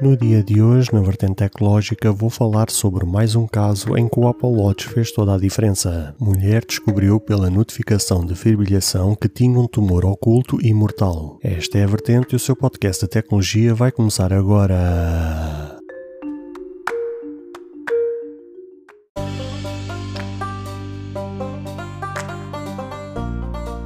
No 0.00 0.16
dia 0.16 0.44
de 0.44 0.62
hoje, 0.62 0.90
na 0.92 1.00
vertente 1.00 1.34
tecnológica, 1.34 2.12
vou 2.12 2.30
falar 2.30 2.70
sobre 2.70 3.04
mais 3.04 3.34
um 3.34 3.48
caso 3.48 3.96
em 3.96 4.08
que 4.08 4.20
o 4.20 4.32
Watch 4.42 4.86
fez 4.86 5.10
toda 5.10 5.34
a 5.34 5.38
diferença. 5.38 6.14
Mulher 6.20 6.64
descobriu 6.64 7.18
pela 7.18 7.50
notificação 7.50 8.24
de 8.24 8.36
fibrilação 8.36 9.16
que 9.16 9.28
tinha 9.28 9.58
um 9.58 9.66
tumor 9.66 10.04
oculto 10.04 10.64
e 10.64 10.72
mortal. 10.72 11.40
Esta 11.42 11.78
é 11.78 11.82
a 11.82 11.88
vertente 11.88 12.32
e 12.32 12.36
o 12.36 12.38
seu 12.38 12.54
podcast 12.54 13.04
de 13.04 13.10
tecnologia 13.10 13.74
vai 13.74 13.90
começar 13.90 14.32
agora. 14.32 15.67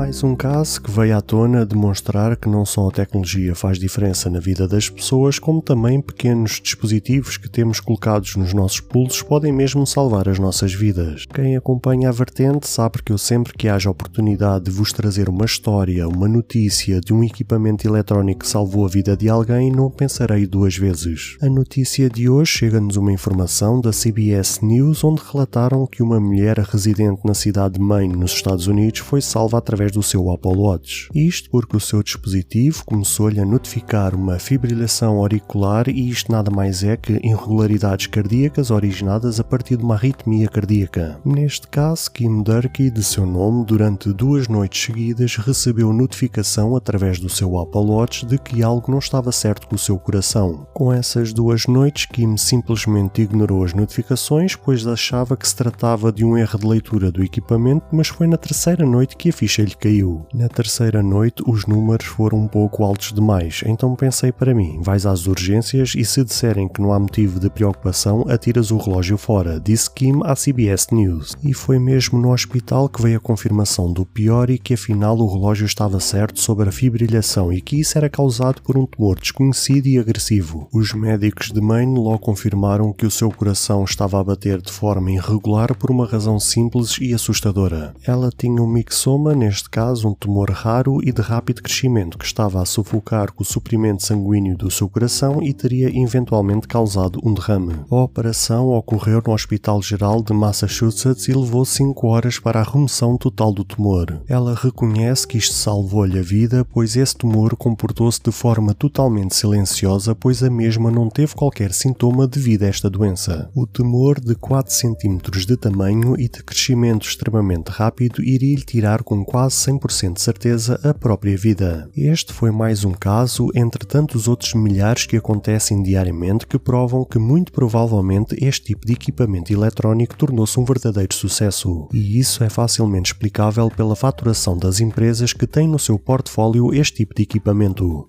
Mais 0.00 0.24
um 0.24 0.34
caso 0.34 0.80
que 0.80 0.90
veio 0.90 1.14
à 1.14 1.20
tona 1.20 1.66
demonstrar 1.66 2.34
que 2.34 2.48
não 2.48 2.64
só 2.64 2.88
a 2.88 2.90
tecnologia 2.90 3.54
faz 3.54 3.78
diferença 3.78 4.30
na 4.30 4.40
vida 4.40 4.66
das 4.66 4.88
pessoas, 4.88 5.38
como 5.38 5.60
também 5.60 6.00
pequenos 6.00 6.58
dispositivos 6.58 7.36
que 7.36 7.50
temos 7.50 7.80
colocados 7.80 8.34
nos 8.34 8.54
nossos 8.54 8.80
pulsos 8.80 9.20
podem 9.20 9.52
mesmo 9.52 9.86
salvar 9.86 10.26
as 10.26 10.38
nossas 10.38 10.72
vidas. 10.72 11.26
Quem 11.26 11.54
acompanha 11.54 12.08
a 12.08 12.12
vertente 12.12 12.66
sabe 12.66 13.02
que 13.02 13.12
eu 13.12 13.18
sempre 13.18 13.52
que 13.52 13.68
haja 13.68 13.90
oportunidade 13.90 14.64
de 14.64 14.70
vos 14.70 14.90
trazer 14.90 15.28
uma 15.28 15.44
história, 15.44 16.08
uma 16.08 16.26
notícia 16.26 16.98
de 16.98 17.12
um 17.12 17.22
equipamento 17.22 17.86
eletrónico 17.86 18.40
que 18.40 18.48
salvou 18.48 18.86
a 18.86 18.88
vida 18.88 19.14
de 19.14 19.28
alguém, 19.28 19.70
não 19.70 19.90
pensarei 19.90 20.46
duas 20.46 20.74
vezes. 20.74 21.36
A 21.42 21.50
notícia 21.50 22.08
de 22.08 22.26
hoje 22.26 22.52
chega-nos 22.52 22.96
uma 22.96 23.12
informação 23.12 23.78
da 23.78 23.90
CBS 23.90 24.60
News 24.62 25.04
onde 25.04 25.20
relataram 25.30 25.86
que 25.86 26.02
uma 26.02 26.18
mulher 26.18 26.58
residente 26.60 27.20
na 27.22 27.34
cidade 27.34 27.74
de 27.74 27.80
Maine, 27.80 28.16
nos 28.16 28.32
Estados 28.32 28.66
Unidos, 28.66 29.00
foi 29.00 29.20
salva 29.20 29.58
através 29.58 29.89
através 29.90 29.92
do 29.92 30.02
seu 30.02 30.30
Apple 30.30 30.56
Watch. 30.56 31.08
Isto 31.14 31.50
porque 31.50 31.76
o 31.76 31.80
seu 31.80 32.02
dispositivo 32.02 32.84
começou-lhe 32.84 33.40
a 33.40 33.44
notificar 33.44 34.14
uma 34.14 34.38
fibrilação 34.38 35.18
auricular 35.18 35.88
e 35.88 36.08
isto 36.08 36.30
nada 36.30 36.50
mais 36.50 36.82
é 36.82 36.96
que 36.96 37.14
irregularidades 37.22 38.06
cardíacas 38.06 38.70
originadas 38.70 39.40
a 39.40 39.44
partir 39.44 39.76
de 39.76 39.84
uma 39.84 39.94
arritmia 39.94 40.48
cardíaca. 40.48 41.20
Neste 41.24 41.66
caso, 41.68 42.10
Kim 42.10 42.42
Durkee, 42.42 42.90
de 42.90 43.02
seu 43.02 43.26
nome, 43.26 43.64
durante 43.64 44.12
duas 44.12 44.48
noites 44.48 44.84
seguidas 44.84 45.36
recebeu 45.36 45.92
notificação 45.92 46.76
através 46.76 47.18
do 47.18 47.28
seu 47.28 47.58
Apple 47.58 47.80
Watch 47.80 48.26
de 48.26 48.38
que 48.38 48.62
algo 48.62 48.90
não 48.90 48.98
estava 48.98 49.32
certo 49.32 49.66
com 49.66 49.74
o 49.74 49.78
seu 49.78 49.98
coração. 49.98 50.66
Com 50.72 50.92
essas 50.92 51.32
duas 51.32 51.66
noites, 51.66 52.06
Kim 52.06 52.36
simplesmente 52.36 53.22
ignorou 53.22 53.64
as 53.64 53.74
notificações, 53.74 54.54
pois 54.54 54.86
achava 54.86 55.36
que 55.36 55.46
se 55.46 55.56
tratava 55.56 56.12
de 56.12 56.24
um 56.24 56.36
erro 56.36 56.58
de 56.58 56.66
leitura 56.66 57.10
do 57.10 57.22
equipamento, 57.22 57.86
mas 57.92 58.08
foi 58.08 58.26
na 58.26 58.36
terceira 58.36 58.84
noite 58.84 59.16
que 59.16 59.30
a 59.30 59.32
ficha 59.32 59.62
lhe 59.62 59.74
caiu. 59.80 60.26
Na 60.34 60.48
terceira 60.48 61.02
noite, 61.02 61.42
os 61.46 61.66
números 61.66 62.06
foram 62.06 62.38
um 62.38 62.46
pouco 62.46 62.84
altos 62.84 63.12
demais, 63.12 63.62
então 63.66 63.96
pensei 63.96 64.30
para 64.30 64.54
mim: 64.54 64.78
vais 64.82 65.06
às 65.06 65.26
urgências 65.26 65.94
e 65.96 66.04
se 66.04 66.22
disserem 66.22 66.68
que 66.68 66.80
não 66.80 66.92
há 66.92 67.00
motivo 67.00 67.40
de 67.40 67.48
preocupação, 67.48 68.24
atiras 68.28 68.70
o 68.70 68.76
relógio 68.76 69.16
fora, 69.16 69.58
disse 69.58 69.90
Kim 69.90 70.20
à 70.24 70.34
CBS 70.34 70.88
News. 70.92 71.36
E 71.42 71.54
foi 71.54 71.78
mesmo 71.78 72.18
no 72.18 72.32
hospital 72.32 72.88
que 72.88 73.00
veio 73.00 73.16
a 73.16 73.20
confirmação 73.20 73.92
do 73.92 74.04
pior 74.04 74.50
e 74.50 74.58
que 74.58 74.74
afinal 74.74 75.16
o 75.18 75.32
relógio 75.32 75.64
estava 75.64 75.98
certo 75.98 76.38
sobre 76.40 76.68
a 76.68 76.72
fibrilhação 76.72 77.52
e 77.52 77.60
que 77.60 77.80
isso 77.80 77.96
era 77.96 78.10
causado 78.10 78.60
por 78.62 78.76
um 78.76 78.84
tumor 78.84 79.18
desconhecido 79.18 79.86
e 79.86 79.98
agressivo. 79.98 80.68
Os 80.72 80.92
médicos 80.92 81.50
de 81.50 81.60
Maine 81.60 81.98
logo 81.98 82.18
confirmaram 82.18 82.92
que 82.92 83.06
o 83.06 83.10
seu 83.10 83.30
coração 83.30 83.84
estava 83.84 84.20
a 84.20 84.24
bater 84.24 84.60
de 84.60 84.70
forma 84.70 85.10
irregular 85.10 85.74
por 85.74 85.90
uma 85.90 86.06
razão 86.06 86.38
simples 86.38 86.98
e 87.00 87.14
assustadora. 87.14 87.94
Ela 88.06 88.30
tinha 88.36 88.62
um 88.62 88.66
mixoma, 88.66 89.34
neste 89.34 89.69
caso 89.70 90.08
um 90.08 90.14
tumor 90.14 90.50
raro 90.50 91.00
e 91.02 91.12
de 91.12 91.22
rápido 91.22 91.62
crescimento 91.62 92.18
que 92.18 92.24
estava 92.24 92.60
a 92.60 92.64
sufocar 92.64 93.28
o 93.36 93.44
suprimento 93.44 94.04
sanguíneo 94.04 94.56
do 94.56 94.70
seu 94.70 94.88
coração 94.88 95.42
e 95.42 95.54
teria 95.54 95.88
eventualmente 95.96 96.66
causado 96.66 97.20
um 97.22 97.32
derrame. 97.32 97.76
A 97.90 97.96
operação 97.96 98.68
ocorreu 98.70 99.22
no 99.24 99.32
Hospital 99.32 99.80
Geral 99.82 100.22
de 100.22 100.32
Massachusetts 100.32 101.28
e 101.28 101.32
levou 101.32 101.64
5 101.64 102.06
horas 102.06 102.38
para 102.38 102.60
a 102.60 102.64
remoção 102.64 103.16
total 103.16 103.52
do 103.52 103.64
tumor. 103.64 104.22
Ela 104.26 104.54
reconhece 104.54 105.26
que 105.26 105.38
isto 105.38 105.54
salvou-lhe 105.54 106.18
a 106.18 106.22
vida, 106.22 106.64
pois 106.64 106.96
esse 106.96 107.16
tumor 107.16 107.54
comportou-se 107.56 108.20
de 108.22 108.32
forma 108.32 108.74
totalmente 108.74 109.36
silenciosa, 109.36 110.14
pois 110.14 110.42
a 110.42 110.50
mesma 110.50 110.90
não 110.90 111.08
teve 111.08 111.34
qualquer 111.34 111.72
sintoma 111.72 112.26
devido 112.26 112.64
a 112.64 112.66
esta 112.66 112.90
doença. 112.90 113.50
O 113.54 113.66
tumor 113.66 114.18
de 114.18 114.34
4 114.34 114.74
cm 114.74 115.18
de 115.46 115.56
tamanho 115.56 116.18
e 116.18 116.28
de 116.28 116.42
crescimento 116.42 117.06
extremamente 117.06 117.68
rápido 117.68 118.22
iria-lhe 118.22 118.62
tirar 118.62 119.02
com 119.02 119.24
quase 119.24 119.49
100% 119.50 120.14
de 120.14 120.20
certeza 120.20 120.80
a 120.82 120.94
própria 120.94 121.36
vida. 121.36 121.88
Este 121.96 122.32
foi 122.32 122.50
mais 122.50 122.84
um 122.84 122.92
caso 122.92 123.48
entre 123.54 123.84
tantos 123.84 124.28
outros 124.28 124.54
milhares 124.54 125.06
que 125.06 125.16
acontecem 125.16 125.82
diariamente 125.82 126.46
que 126.46 126.58
provam 126.58 127.04
que 127.04 127.18
muito 127.18 127.52
provavelmente 127.52 128.36
este 128.42 128.66
tipo 128.66 128.86
de 128.86 128.92
equipamento 128.92 129.52
eletrónico 129.52 130.16
tornou-se 130.16 130.58
um 130.58 130.64
verdadeiro 130.64 131.14
sucesso. 131.14 131.88
E 131.92 132.18
isso 132.18 132.42
é 132.42 132.48
facilmente 132.48 133.12
explicável 133.12 133.70
pela 133.70 133.96
faturação 133.96 134.56
das 134.56 134.80
empresas 134.80 135.32
que 135.32 135.46
têm 135.46 135.68
no 135.68 135.78
seu 135.78 135.98
portfólio 135.98 136.72
este 136.74 136.98
tipo 136.98 137.14
de 137.14 137.22
equipamento. 137.22 138.08